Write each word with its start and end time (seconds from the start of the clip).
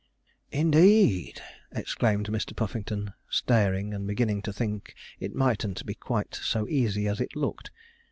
'Indeed,' 0.51 1.43
exclaimed 1.71 2.27
Mr. 2.29 2.55
Puffington, 2.55 3.13
staring, 3.29 3.93
and 3.93 4.07
beginning 4.07 4.41
to 4.41 4.51
think 4.51 4.95
it 5.19 5.35
mightn't 5.35 5.85
be 5.85 5.93
quite 5.93 6.33
so 6.33 6.67
easy 6.67 7.07
as 7.07 7.21
it 7.21 7.35
looked. 7.35 7.69